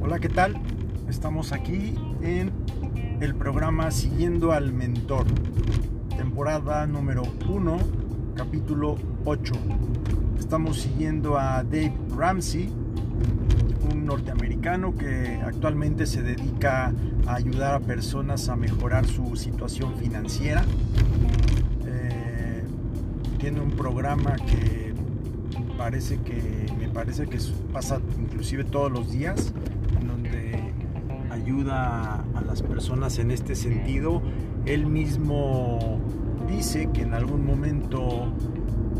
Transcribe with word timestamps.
Hola, 0.00 0.18
¿qué 0.20 0.30
tal? 0.30 0.56
Estamos 1.06 1.52
aquí 1.52 1.94
en 2.22 2.50
el 3.20 3.34
programa 3.34 3.90
Siguiendo 3.90 4.52
al 4.52 4.72
Mentor, 4.72 5.26
temporada 6.16 6.86
número 6.86 7.24
1, 7.46 7.78
capítulo 8.36 8.96
8. 9.26 9.52
Estamos 10.38 10.80
siguiendo 10.80 11.38
a 11.38 11.62
Dave 11.62 11.92
Ramsey, 12.16 12.72
un 13.92 14.06
norteamericano 14.06 14.96
que 14.96 15.42
actualmente 15.44 16.06
se 16.06 16.22
dedica 16.22 16.94
a 17.26 17.34
ayudar 17.34 17.74
a 17.74 17.80
personas 17.80 18.48
a 18.48 18.56
mejorar 18.56 19.04
su 19.06 19.36
situación 19.36 19.94
financiera. 19.96 20.64
Eh, 21.86 22.64
tiene 23.38 23.60
un 23.60 23.72
programa 23.72 24.36
que 24.36 24.91
parece 25.82 26.18
que 26.18 26.40
me 26.78 26.88
parece 26.88 27.26
que 27.26 27.38
pasa 27.72 28.00
inclusive 28.16 28.62
todos 28.62 28.88
los 28.88 29.10
días 29.10 29.52
en 30.00 30.06
donde 30.06 30.72
ayuda 31.28 32.24
a 32.36 32.40
las 32.40 32.62
personas 32.62 33.18
en 33.18 33.32
este 33.32 33.56
sentido. 33.56 34.22
Él 34.64 34.86
mismo 34.86 35.98
dice 36.48 36.88
que 36.94 37.02
en 37.02 37.14
algún 37.14 37.44
momento 37.44 38.32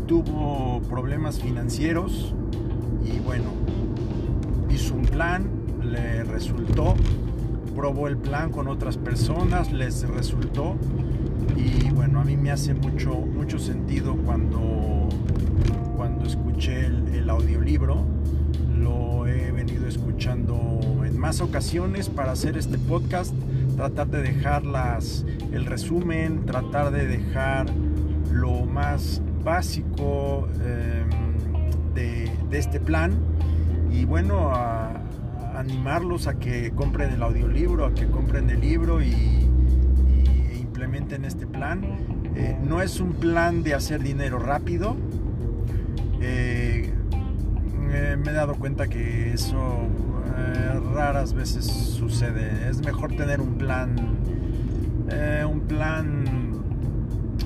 tuvo 0.07 0.81
problemas 0.89 1.39
financieros 1.39 2.35
y 3.05 3.17
bueno 3.19 3.45
hizo 4.69 4.95
un 4.95 5.03
plan 5.03 5.49
le 5.81 6.25
resultó 6.25 6.95
probó 7.77 8.09
el 8.09 8.17
plan 8.17 8.51
con 8.51 8.67
otras 8.67 8.97
personas 8.97 9.71
les 9.71 10.05
resultó. 10.09 10.75
Y 11.55 11.89
bueno 11.91 12.19
a 12.19 12.25
mí 12.25 12.35
me 12.35 12.51
hace 12.51 12.73
mucho 12.73 13.15
mucho 13.15 13.57
sentido 13.57 14.17
cuando 14.17 15.07
el, 16.67 17.29
audiolibro. 17.29 18.05
Lo 18.77 19.27
he 19.27 19.51
venido 19.51 19.87
escuchando 19.87 20.79
en 21.05 21.17
más 21.17 21.41
ocasiones 21.41 22.09
para 22.09 22.31
hacer 22.31 22.57
este 22.57 22.77
podcast. 22.77 23.33
Tratar 23.75 24.07
de 24.07 24.21
dejar 24.21 24.65
las, 24.65 25.25
el 25.51 25.65
resumen, 25.65 26.45
tratar 26.45 26.91
de 26.91 27.07
dejar 27.07 27.65
lo 28.31 28.65
más 28.65 29.21
básico 29.43 30.47
eh, 30.61 31.03
de, 31.95 32.57
este 32.57 32.79
plan. 32.79 33.13
Y 33.91 34.05
bueno, 34.05 34.51
animarlos 35.55 36.27
a 36.27 36.35
que 36.35 36.71
compren 36.71 37.11
el 37.11 37.23
audiolibro, 37.23 37.85
a 37.85 37.93
que 37.93 38.07
compren 38.07 38.49
el 38.49 38.61
libro 38.61 39.01
y, 39.01 39.49
implementen 40.59 41.25
este 41.25 41.45
plan. 41.45 41.83
Eh, 42.35 42.57
no 42.63 42.81
es 42.81 42.99
un 42.99 43.13
plan 43.13 43.63
de 43.63 43.73
hacer 43.73 44.01
dinero 44.01 44.39
rápido, 44.39 44.95
me 48.17 48.31
he 48.31 48.33
dado 48.33 48.55
cuenta 48.55 48.87
que 48.87 49.33
eso 49.33 49.87
eh, 50.37 50.79
raras 50.93 51.33
veces 51.33 51.65
sucede. 51.65 52.69
Es 52.69 52.83
mejor 52.83 53.15
tener 53.15 53.41
un 53.41 53.57
plan, 53.57 53.95
eh, 55.09 55.45
un 55.49 55.61
plan 55.61 56.63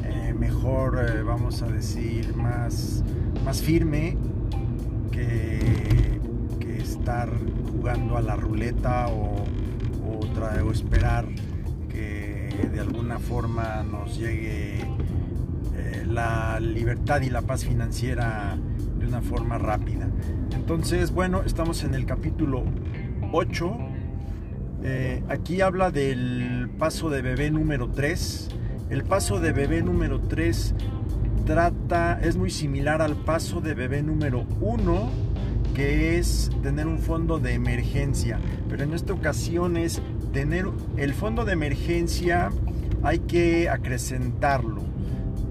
eh, 0.03 0.33
mejor, 0.33 1.23
vamos 1.23 1.61
a 1.61 1.67
decir, 1.67 2.35
más, 2.35 3.03
más 3.45 3.61
firme 3.61 4.17
que, 5.11 6.19
que, 6.59 6.77
estar 6.77 7.29
jugando 7.71 8.17
a 8.17 8.21
la 8.21 8.35
ruleta 8.35 9.07
o, 9.09 9.43
o, 10.05 10.19
tra 10.33 10.63
o 10.63 10.71
esperar 10.71 11.25
que 11.89 12.69
de 12.71 12.79
alguna 12.79 13.19
forma 13.19 13.83
nos 13.83 14.17
llegue 14.17 14.79
la 16.05 16.59
libertad 16.59 17.21
y 17.21 17.29
la 17.29 17.41
paz 17.41 17.63
financiera 17.65 18.57
de 18.97 19.07
una 19.07 19.21
forma 19.21 19.57
rápida. 19.57 20.07
Entonces, 20.69 21.11
bueno, 21.11 21.43
estamos 21.45 21.85
en 21.85 21.93
el 21.93 22.05
capítulo 22.05 22.65
8. 23.31 23.77
Eh, 24.83 25.23
aquí 25.29 25.61
habla 25.61 25.91
del 25.91 26.69
paso 26.77 27.09
de 27.09 27.21
bebé 27.21 27.51
número 27.51 27.89
3. 27.89 28.49
El 28.89 29.05
paso 29.05 29.39
de 29.39 29.53
bebé 29.53 29.81
número 29.81 30.19
3 30.19 30.75
trata, 31.45 32.19
es 32.21 32.35
muy 32.35 32.51
similar 32.51 33.01
al 33.01 33.15
paso 33.15 33.61
de 33.61 33.75
bebé 33.75 34.03
número 34.03 34.45
1, 34.59 35.09
que 35.73 36.17
es 36.17 36.51
tener 36.61 36.85
un 36.85 36.99
fondo 36.99 37.39
de 37.39 37.53
emergencia. 37.53 38.37
Pero 38.67 38.83
en 38.83 38.93
esta 38.93 39.13
ocasión 39.13 39.77
es 39.77 40.01
tener 40.33 40.65
el 40.97 41.13
fondo 41.13 41.45
de 41.45 41.53
emergencia, 41.53 42.49
hay 43.03 43.19
que 43.19 43.69
acrecentarlo 43.69 44.87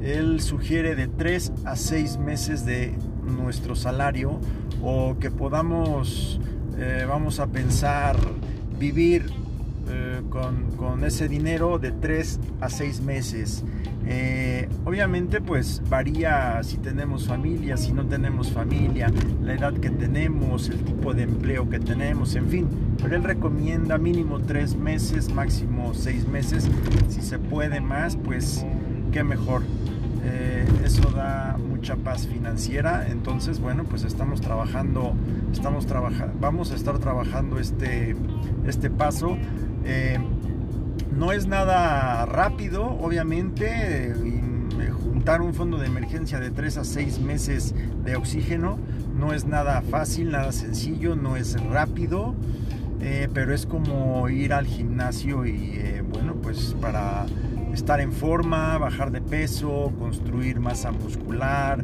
él 0.07 0.41
sugiere 0.41 0.95
de 0.95 1.09
3 1.09 1.53
a 1.65 1.75
6 1.75 2.19
meses 2.19 2.65
de 2.65 2.95
nuestro 3.27 3.77
salario 3.77 4.39
o 4.83 5.17
que 5.19 5.31
podamos, 5.31 6.41
eh, 6.79 7.05
vamos 7.09 7.41
a 7.41 7.47
pensar, 7.47 8.17
vivir 8.79 9.31
eh, 9.89 10.23
con, 10.31 10.73
con, 10.77 11.05
ese 11.05 11.29
dinero 11.29 11.79
de 11.79 11.93
3 11.93 12.41
a 12.61 12.69
6 12.69 13.01
meses. 13.03 13.65
Eh, 14.09 14.69
obviamente 14.85 15.41
pues 15.41 15.83
varía 15.89 16.63
si 16.63 16.77
tenemos 16.77 17.27
familia, 17.27 17.77
si 17.77 17.93
no 17.93 18.07
tenemos 18.07 18.53
familia, 18.53 19.11
la 19.43 19.55
edad 19.55 19.75
que 19.75 19.91
tenemos, 19.91 20.69
el 20.69 20.79
tipo 20.85 21.13
de 21.13 21.25
empleo 21.25 21.69
que 21.69 21.81
tenemos, 21.81 22.35
en 22.37 22.49
fin. 22.49 22.69
Pero 23.03 23.17
él 23.17 23.25
recomienda 23.25 23.99
mínimo 23.99 24.41
3 24.41 24.77
meses, 24.77 25.33
máximo 25.33 25.93
6 25.95 26.29
meses. 26.29 26.69
Si 27.09 27.21
se 27.23 27.39
puede 27.39 27.81
más, 27.81 28.17
pues 28.17 28.65
qué 29.13 29.25
mejor. 29.25 29.63
Eh, 30.29 30.67
eso 30.85 31.09
da 31.11 31.57
mucha 31.57 31.95
paz 31.95 32.27
financiera. 32.27 33.07
Entonces 33.09 33.61
bueno 33.61 33.85
pues 33.85 34.03
estamos 34.03 34.41
trabajando 34.41 35.15
estamos 35.53 35.87
trabajando 35.87 36.35
vamos 36.41 36.73
a 36.73 36.75
estar 36.75 36.99
trabajando 36.99 37.59
este 37.61 38.17
este 38.67 38.91
paso. 38.91 39.37
Eh, 39.85 40.19
no 41.17 41.33
es 41.33 41.47
nada 41.47 42.27
rápido 42.27 42.85
obviamente 42.85 44.15
juntar 45.05 45.41
un 45.41 45.55
fondo 45.55 45.79
de 45.79 45.87
emergencia 45.87 46.41
de 46.41 46.51
3 46.51 46.79
a 46.79 46.85
6 46.85 47.21
meses 47.21 47.75
de 48.05 48.17
oxígeno 48.17 48.79
no 49.17 49.33
es 49.33 49.47
nada 49.47 49.81
fácil 49.81 50.33
nada 50.33 50.53
sencillo 50.53 51.17
no 51.17 51.37
es 51.37 51.59
rápido 51.71 52.35
eh, 53.01 53.29
pero 53.33 53.55
es 53.55 53.65
como 53.65 54.29
ir 54.29 54.53
al 54.53 54.67
gimnasio 54.67 55.47
y 55.47 56.03
bueno 56.11 56.35
pues 56.35 56.75
para 56.81 57.27
estar 57.77 58.01
en 58.01 58.11
forma, 58.11 58.79
bajar 58.79 59.11
de 59.11 59.21
peso, 59.21 59.93
construir 59.99 60.61
masa 60.61 60.93
muscular, 60.93 61.83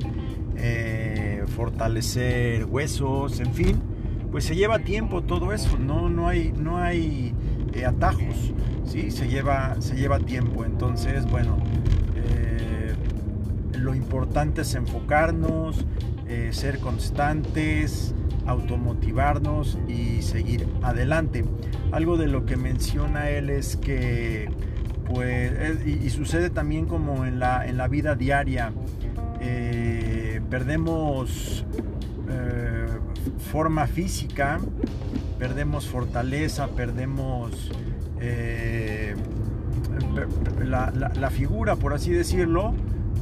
eh, 0.56 1.44
fortalecer 1.54 2.64
huesos, 2.64 3.40
en 3.40 3.52
fin, 3.52 3.82
pues 4.30 4.44
se 4.44 4.56
lleva 4.56 4.78
tiempo 4.78 5.22
todo 5.22 5.52
eso, 5.52 5.78
no, 5.78 6.08
no 6.08 6.28
hay, 6.28 6.52
no 6.52 6.78
hay 6.78 7.34
eh, 7.74 7.84
atajos, 7.84 8.54
¿sí? 8.84 9.10
se, 9.10 9.28
lleva, 9.28 9.76
se 9.80 9.94
lleva 9.94 10.18
tiempo, 10.18 10.64
entonces 10.64 11.26
bueno, 11.26 11.58
eh, 12.16 12.94
lo 13.78 13.94
importante 13.94 14.62
es 14.62 14.74
enfocarnos, 14.74 15.84
ser 16.50 16.78
constantes, 16.78 18.14
automotivarnos 18.46 19.78
y 19.86 20.22
seguir 20.22 20.66
adelante. 20.82 21.44
Algo 21.90 22.16
de 22.16 22.26
lo 22.26 22.46
que 22.46 22.56
menciona 22.56 23.28
él 23.28 23.50
es 23.50 23.76
que 23.76 24.48
pues, 25.12 25.86
y, 25.86 26.10
sucede 26.10 26.50
también 26.50 26.86
como 26.86 27.24
en 27.24 27.38
la, 27.38 27.66
en 27.66 27.76
la 27.76 27.88
vida 27.88 28.14
diaria. 28.14 28.72
Eh, 29.40 30.40
perdemos 30.48 31.66
eh, 32.28 32.86
forma 33.50 33.86
física, 33.86 34.60
perdemos 35.38 35.88
fortaleza, 35.88 36.68
perdemos 36.68 37.70
eh, 38.20 39.14
la, 40.64 40.90
la, 40.90 41.08
la, 41.08 41.30
figura, 41.30 41.76
por 41.76 41.92
así 41.92 42.10
decirlo, 42.10 42.72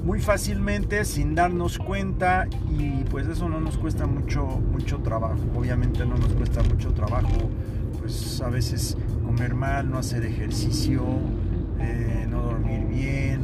muy 0.05 0.21
fácilmente 0.21 1.05
sin 1.05 1.34
darnos 1.34 1.78
cuenta 1.78 2.47
y 2.78 3.04
pues 3.04 3.27
eso 3.27 3.48
no 3.48 3.60
nos 3.60 3.78
cuesta 3.78 4.07
mucho, 4.07 4.45
mucho 4.47 4.98
trabajo. 4.98 5.41
Obviamente 5.57 6.04
no 6.04 6.16
nos 6.16 6.33
cuesta 6.34 6.63
mucho 6.63 6.92
trabajo, 6.92 7.51
pues 8.01 8.41
a 8.41 8.48
veces 8.48 8.97
comer 9.25 9.54
mal, 9.54 9.91
no 9.91 9.98
hacer 9.98 10.25
ejercicio, 10.25 11.04
eh, 11.80 12.27
no 12.28 12.42
dormir 12.42 12.86
bien, 12.86 13.41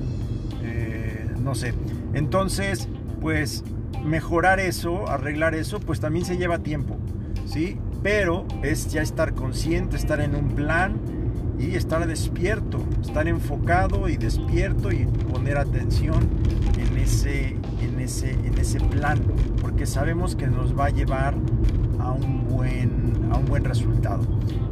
eh, 0.62 1.28
no 1.42 1.54
sé. 1.54 1.74
Entonces, 2.14 2.88
pues 3.20 3.64
mejorar 4.04 4.60
eso, 4.60 5.08
arreglar 5.08 5.54
eso, 5.54 5.80
pues 5.80 6.00
también 6.00 6.24
se 6.24 6.36
lleva 6.36 6.58
tiempo, 6.58 6.96
¿sí? 7.46 7.78
Pero 8.02 8.46
es 8.62 8.88
ya 8.92 9.02
estar 9.02 9.34
consciente, 9.34 9.96
estar 9.96 10.20
en 10.20 10.34
un 10.34 10.48
plan 10.48 10.94
y 11.58 11.74
estar 11.74 12.06
despierto, 12.06 12.84
estar 13.02 13.26
enfocado 13.26 14.08
y 14.08 14.16
despierto 14.16 14.92
y 14.92 15.06
poner 15.32 15.58
atención 15.58 16.28
en 16.78 16.98
ese, 16.98 17.56
en 17.80 18.00
ese, 18.00 18.32
en 18.32 18.58
ese 18.58 18.78
plan, 18.80 19.20
porque 19.60 19.86
sabemos 19.86 20.36
que 20.36 20.46
nos 20.46 20.78
va 20.78 20.86
a 20.86 20.90
llevar 20.90 21.34
a 21.98 22.12
un 22.12 22.46
buen, 22.48 23.28
a 23.32 23.38
un 23.38 23.46
buen 23.46 23.64
resultado. 23.64 24.22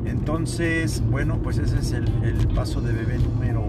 Entonces, 0.04 1.02
bueno, 1.10 1.38
pues 1.42 1.58
ese 1.58 1.78
es 1.78 1.92
el, 1.92 2.04
paso 2.54 2.80
de 2.80 2.92
bebé 2.92 3.18
número, 3.18 3.64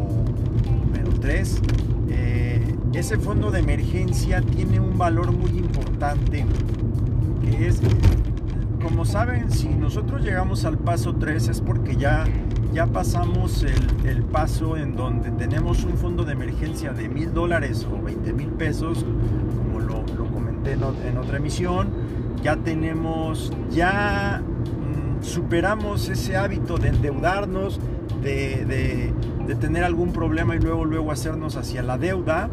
número 0.66 1.12
3. 1.20 1.62
Eh, 2.10 2.76
ese 2.94 3.18
fondo 3.18 3.52
de 3.52 3.60
emergencia 3.60 4.42
tiene 4.42 4.80
un 4.80 4.98
valor 4.98 5.32
muy 5.32 5.52
importante, 5.52 6.46
que 7.42 7.68
es, 7.68 7.82
como 8.82 9.06
saben, 9.06 9.52
si 9.52 9.70
nosotros 9.70 10.22
llegamos 10.22 10.66
al 10.66 10.78
paso 10.78 11.16
3 11.16 11.50
es 11.50 11.62
porque 11.62 11.96
ya, 11.98 12.26
ya 12.74 12.88
pasamos 12.88 13.66
el, 14.06 14.24
paso 14.24 14.78
en 14.78 14.96
donde 14.96 15.32
tenemos 15.32 15.84
un 15.84 15.98
fondo 15.98 16.24
de 16.24 16.34
emergencia 16.34 16.94
de 16.94 17.10
mil 17.10 17.34
dólares 17.34 17.88
o 17.92 18.02
20 18.02 18.34
mil 18.34 18.50
pesos, 18.50 19.06
como 19.58 19.80
lo, 19.80 20.06
comenté 20.32 20.74
en, 20.74 21.18
otra 21.18 21.38
emisión, 21.38 21.90
ya 22.44 22.58
tenemos, 22.58 23.52
ya 23.72 24.42
superamos 25.26 26.08
ese 26.10 26.38
hábito 26.38 26.78
de 26.78 26.90
endeudarnos, 26.90 27.80
de, 28.22 29.12
de 29.46 29.56
tener 29.56 29.84
algún 29.84 30.14
problema 30.14 30.56
y 30.56 30.60
luego, 30.60 30.86
luego 30.86 31.12
hacernos 31.12 31.56
hacia 31.58 31.84
la 31.84 31.98
deuda 31.98 32.50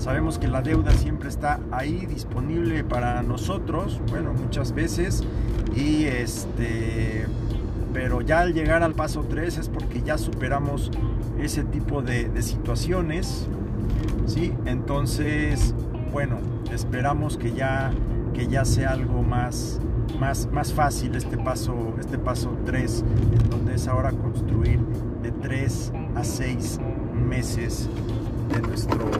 Sabemos 0.00 0.38
que 0.38 0.48
la 0.48 0.62
deuda 0.62 0.92
siempre 0.92 1.28
está 1.28 1.60
ahí 1.70 2.06
disponible 2.06 2.84
para 2.84 3.22
nosotros, 3.22 4.00
bueno, 4.08 4.32
muchas 4.32 4.72
veces, 4.72 5.22
y 5.76 6.04
este, 6.04 7.26
pero 7.92 8.22
ya 8.22 8.40
al 8.40 8.54
llegar 8.54 8.82
al 8.82 8.94
paso 8.94 9.26
3 9.28 9.58
es 9.58 9.68
porque 9.68 10.00
ya 10.00 10.16
superamos 10.16 10.90
ese 11.38 11.64
tipo 11.64 12.00
de, 12.00 12.30
situaciones, 12.40 13.46
¿sí? 14.24 14.54
Entonces, 14.64 15.74
bueno, 16.12 16.38
esperamos 16.72 17.36
que 17.36 17.52
ya, 17.52 17.90
que 18.34 18.46
ya 18.46 18.64
sea 18.64 18.90
algo 18.90 19.22
más, 19.22 19.80
más, 20.18 20.48
más 20.52 20.72
fácil 20.72 21.14
este 21.14 21.36
paso, 21.38 21.94
este 21.98 22.18
paso 22.18 22.56
3, 22.66 23.04
en 23.42 23.50
donde 23.50 23.74
es 23.74 23.88
ahora 23.88 24.10
construir 24.12 24.80
de 25.22 25.30
3 25.30 25.92
a 26.16 26.24
6 26.24 26.80
meses 27.28 27.88
de 28.52 28.62
nuestro 28.62 29.10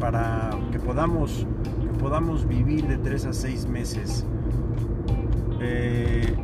para 0.00 0.50
que 0.72 0.78
podamos, 0.78 1.46
que 1.82 1.98
podamos 2.00 2.48
vivir 2.48 2.86
de 2.88 2.96
3 2.96 3.26
a 3.26 3.32
6 3.32 3.66
meses. 3.66 4.24
Eh, 5.60 6.34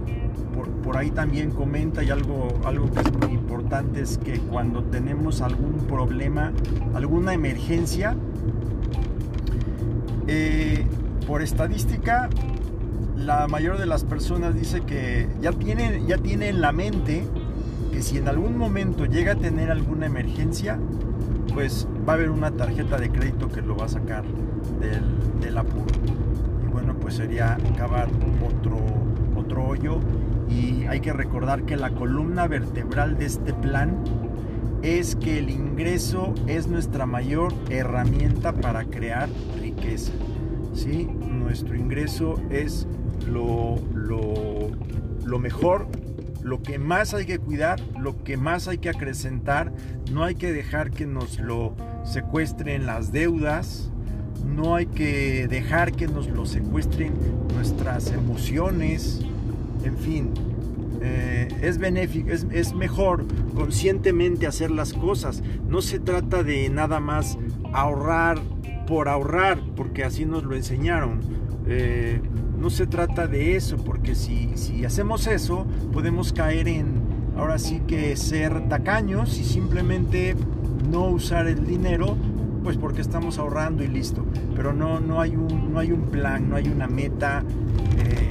por, 0.82 0.96
ahí 0.96 1.10
también 1.10 1.50
comenta 1.50 2.02
y 2.02 2.10
algo, 2.10 2.48
algo 2.64 2.90
que 2.90 3.00
es 3.00 3.12
muy 3.12 3.32
importante 3.32 4.00
es 4.00 4.18
que 4.18 4.38
cuando 4.38 4.82
tenemos 4.84 5.40
algún 5.40 5.74
problema, 5.86 6.52
alguna 6.94 7.34
emergencia, 7.34 8.16
eh, 10.26 10.84
por 11.26 11.42
estadística, 11.42 12.28
la 13.16 13.48
mayor 13.48 13.78
de 13.78 13.86
las 13.86 14.04
personas 14.04 14.54
dice 14.54 14.82
que 14.82 15.28
ya 15.40 15.52
tiene, 15.52 16.02
ya 16.06 16.18
tiene 16.18 16.48
en 16.48 16.60
la 16.60 16.72
mente 16.72 17.24
que 17.92 18.02
si 18.02 18.18
en 18.18 18.28
algún 18.28 18.56
momento 18.56 19.06
llega 19.06 19.32
a 19.32 19.36
tener 19.36 19.70
alguna 19.70 20.06
emergencia, 20.06 20.78
pues 21.54 21.88
va 22.06 22.12
a 22.12 22.16
haber 22.16 22.30
una 22.30 22.50
tarjeta 22.50 22.98
de 22.98 23.10
crédito 23.10 23.48
que 23.48 23.62
lo 23.62 23.76
va 23.76 23.86
a 23.86 23.88
sacar 23.88 24.24
del, 24.80 25.56
apuro. 25.56 25.86
Y 26.62 26.70
bueno, 26.70 26.94
pues 27.00 27.14
sería 27.14 27.54
acabar 27.54 28.08
otro, 28.44 28.78
otro 29.34 29.66
hoyo. 29.66 30.00
Y 30.48 30.84
hay 30.86 31.00
que 31.00 31.12
recordar 31.12 31.64
que 31.64 31.76
la 31.76 31.90
columna 31.90 32.46
vertebral 32.46 33.18
de 33.18 33.26
este 33.26 33.52
plan 33.52 34.02
es 34.82 35.16
que 35.16 35.38
el 35.38 35.50
ingreso 35.50 36.34
es 36.46 36.68
nuestra 36.68 37.06
mayor 37.06 37.52
herramienta 37.70 38.52
para 38.52 38.84
crear 38.84 39.28
riqueza. 39.60 40.12
¿sí? 40.74 41.06
Nuestro 41.06 41.74
ingreso 41.74 42.40
es 42.50 42.86
lo, 43.26 43.76
lo, 43.94 44.70
lo 45.24 45.38
mejor 45.38 45.88
lo 46.46 46.62
que 46.62 46.78
más 46.78 47.12
hay 47.12 47.26
que 47.26 47.40
cuidar, 47.40 47.80
lo 47.98 48.22
que 48.22 48.36
más 48.36 48.68
hay 48.68 48.78
que 48.78 48.88
acrecentar, 48.88 49.72
no 50.12 50.22
hay 50.22 50.36
que 50.36 50.52
dejar 50.52 50.92
que 50.92 51.04
nos 51.04 51.40
lo 51.40 51.74
secuestren 52.04 52.86
las 52.86 53.10
deudas, 53.10 53.90
no 54.44 54.76
hay 54.76 54.86
que 54.86 55.48
dejar 55.48 55.90
que 55.90 56.06
nos 56.06 56.28
lo 56.28 56.46
secuestren 56.46 57.14
nuestras 57.52 58.12
emociones, 58.12 59.26
en 59.86 59.96
fin, 59.96 60.30
eh, 61.00 61.48
es 61.62 61.78
benéfico, 61.78 62.30
es, 62.30 62.46
es, 62.50 62.74
mejor 62.74 63.24
conscientemente 63.54 64.46
hacer 64.46 64.70
las 64.70 64.92
cosas. 64.92 65.42
No 65.68 65.82
se 65.82 65.98
trata 65.98 66.42
de 66.42 66.68
nada 66.68 67.00
más 67.00 67.38
ahorrar 67.72 68.38
por 68.86 69.08
ahorrar, 69.08 69.60
porque 69.76 70.04
así 70.04 70.24
nos 70.24 70.44
lo 70.44 70.54
enseñaron. 70.54 71.20
Eh, 71.66 72.20
no 72.58 72.70
se 72.70 72.86
trata 72.86 73.26
de 73.26 73.56
eso, 73.56 73.76
porque 73.76 74.14
si, 74.14 74.50
si 74.56 74.84
hacemos 74.84 75.26
eso, 75.26 75.66
podemos 75.92 76.32
caer 76.32 76.68
en, 76.68 77.00
ahora 77.36 77.58
sí 77.58 77.82
que 77.86 78.16
ser 78.16 78.68
tacaños 78.68 79.38
y 79.38 79.44
simplemente 79.44 80.36
no 80.90 81.08
usar 81.08 81.48
el 81.48 81.66
dinero, 81.66 82.16
pues 82.62 82.76
porque 82.76 83.00
estamos 83.00 83.38
ahorrando 83.38 83.84
y 83.84 83.88
listo. 83.88 84.24
Pero 84.54 84.72
no, 84.72 85.00
no, 85.00 85.20
hay, 85.20 85.36
un, 85.36 85.72
no 85.72 85.78
hay 85.78 85.92
un 85.92 86.02
plan, 86.02 86.48
no 86.48 86.56
hay 86.56 86.68
una 86.68 86.86
meta, 86.86 87.44
eh, 87.98 88.25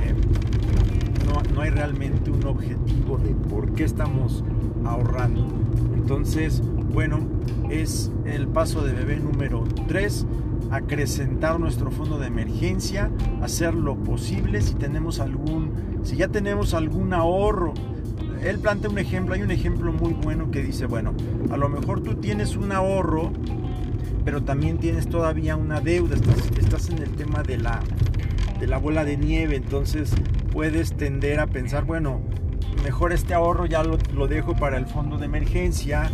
no, 1.47 1.61
hay 1.61 1.69
realmente 1.69 2.31
un 2.31 2.45
objetivo 2.45 3.17
de 3.17 3.33
por 3.33 3.73
qué 3.73 3.83
estamos 3.83 4.43
ahorrando. 4.85 5.47
Entonces, 5.93 6.61
bueno, 6.93 7.19
es 7.69 8.11
el 8.25 8.47
paso 8.47 8.83
de 8.83 8.93
bebé 8.93 9.17
número 9.17 9.63
3 9.87 10.25
acrecentar 10.71 11.59
nuestro 11.59 11.91
fondo 11.91 12.17
de 12.17 12.27
emergencia, 12.27 13.09
hacer 13.41 13.73
lo 13.73 13.95
posible 13.95 14.61
si 14.61 14.73
tenemos 14.75 15.19
algún, 15.19 15.71
si 16.03 16.17
ya 16.17 16.27
tenemos 16.27 16.73
algún 16.73 17.13
ahorro. 17.13 17.73
Él 18.43 18.59
plantea 18.59 18.89
un 18.89 18.99
ejemplo, 18.99 19.33
hay 19.33 19.41
un 19.41 19.51
ejemplo 19.51 19.91
muy 19.91 20.13
bueno 20.13 20.51
que 20.51 20.61
dice, 20.61 20.85
bueno, 20.85 21.13
a 21.51 21.57
lo 21.57 21.69
mejor 21.69 22.01
tú 22.01 22.15
tienes 22.15 22.55
un 22.55 22.71
ahorro, 22.71 23.31
pero 24.23 24.43
también 24.43 24.77
tienes 24.77 25.07
todavía 25.07 25.55
una 25.55 25.81
deuda, 25.81 26.15
estás, 26.15 26.89
en 26.89 26.99
el 26.99 27.11
tema 27.11 27.43
de 27.43 27.57
la, 27.57 27.81
de 28.59 28.67
la 28.67 28.77
bola 28.77 29.05
de 29.05 29.17
nieve, 29.17 29.55
entonces 29.55 30.13
puedes 30.51 30.93
tender 30.93 31.39
a 31.39 31.47
pensar, 31.47 31.85
bueno, 31.85 32.21
mejor 32.83 33.13
este 33.13 33.33
ahorro 33.33 33.65
ya 33.65 33.83
lo, 33.83 34.27
dejo 34.27 34.55
para 34.55 34.77
el 34.77 34.85
fondo 34.85 35.17
de 35.17 35.25
emergencia 35.25 36.11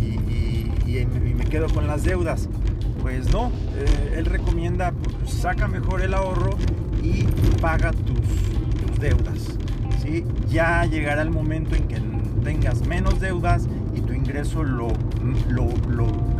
y 0.00 1.34
me 1.34 1.44
quedo 1.44 1.68
con 1.68 1.86
las 1.86 2.02
deudas 2.02 2.48
pues 3.00 3.32
no, 3.32 3.50
eh, 3.76 4.16
él 4.18 4.26
recomienda, 4.26 4.92
pues, 4.92 5.32
saca 5.32 5.68
mejor 5.68 6.02
el 6.02 6.14
ahorro 6.14 6.56
y 7.02 7.24
paga 7.60 7.92
tus, 7.92 9.00
deudas. 9.00 9.56
¿sí? 10.02 10.26
Ya 10.50 10.84
llegará 10.84 11.22
el 11.22 11.30
momento 11.30 11.74
en 11.74 11.88
que 11.88 11.98
tengas 12.44 12.86
menos 12.86 13.18
deudas 13.18 13.66
y 13.94 14.02
tu 14.02 14.12
ingreso 14.12 14.62
lo, 14.62 14.88
lo, 15.48 15.64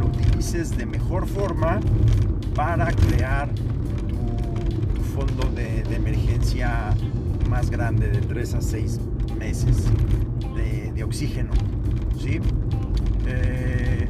utilices 0.05 0.77
de 0.77 0.85
mejor 0.85 1.27
forma 1.27 1.81
para 2.55 2.93
crear 2.93 3.49
fondo 5.21 5.51
de, 5.55 5.81
emergencia 5.95 6.95
más 7.51 7.71
grande 7.71 8.09
de 8.09 8.21
3 8.21 8.55
a 8.55 8.63
6 8.63 9.01
meses 9.39 9.85
de, 10.95 11.05
oxígeno. 11.05 11.51
¿sí? 12.19 12.41
Eh, 13.27 14.07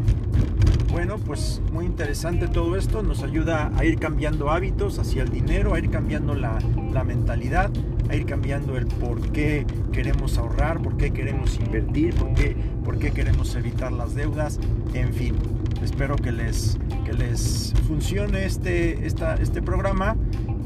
bueno, 0.90 1.18
pues 1.18 1.60
muy 1.72 1.86
interesante 1.86 2.46
todo 2.46 2.76
esto, 2.76 3.02
nos 3.02 3.22
ayuda 3.22 3.72
a 3.76 3.84
ir 3.84 3.98
cambiando 3.98 4.50
hábitos 4.50 4.98
hacia 4.98 5.22
el 5.22 5.30
dinero, 5.30 5.74
a 5.74 5.78
ir 5.78 5.90
cambiando 5.90 6.34
la, 6.34 6.58
mentalidad, 7.04 7.70
a 8.08 8.14
ir 8.14 8.26
cambiando 8.26 8.76
el 8.76 8.86
por 8.86 9.20
qué 9.32 9.66
queremos 9.92 10.38
ahorrar, 10.38 10.80
por 10.80 10.96
qué 10.96 11.12
queremos 11.12 11.58
invertir, 11.58 12.14
por 12.14 12.34
qué, 12.34 12.56
por 12.84 12.98
qué 12.98 13.10
queremos 13.10 13.54
evitar 13.56 13.90
las 13.90 14.14
deudas, 14.14 14.60
en 14.94 15.12
fin. 15.12 15.36
Espero 15.82 16.16
que 16.16 16.30
les, 16.30 16.76
que 17.04 17.14
les 17.14 17.72
funcione 17.86 18.44
este, 18.44 19.06
este 19.06 19.62
programa 19.62 20.16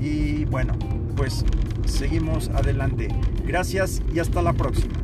y 0.05 0.45
bueno, 0.45 0.75
pues 1.17 1.45
seguimos 1.87 2.49
adelante. 2.51 3.09
Gracias 3.47 4.03
y 4.15 4.19
hasta 4.19 4.43
la 4.43 4.53
próxima. 4.53 5.04